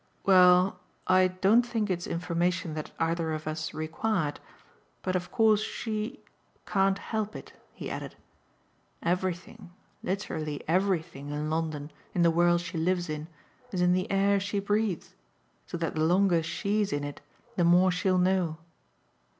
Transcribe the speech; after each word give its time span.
"Well, 0.25 0.79
I 1.05 1.27
don't 1.27 1.61
think 1.63 1.87
it's 1.91 2.07
information 2.07 2.73
that 2.73 2.89
either 2.97 3.33
of 3.33 3.47
us 3.47 3.71
required. 3.71 4.39
But 5.03 5.15
of 5.15 5.31
course 5.31 5.61
she 5.61 6.21
can't 6.65 6.97
help 6.97 7.35
it," 7.35 7.53
he 7.75 7.87
added. 7.87 8.15
"Everything, 9.03 9.71
literally 10.01 10.63
everything, 10.67 11.29
in 11.29 11.51
London, 11.51 11.91
in 12.15 12.23
the 12.23 12.31
world 12.31 12.61
she 12.61 12.79
lives 12.79 13.09
in, 13.09 13.27
is 13.71 13.79
in 13.79 13.93
the 13.93 14.09
air 14.09 14.39
she 14.39 14.57
breathes 14.59 15.13
so 15.67 15.77
that 15.77 15.93
the 15.93 16.03
longer 16.03 16.41
SHE'S 16.41 16.91
in 16.91 17.03
it 17.03 17.21
the 17.55 17.63
more 17.63 17.91
she'll 17.91 18.17
know." 18.17 18.57